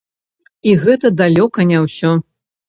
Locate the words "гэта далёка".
0.85-1.67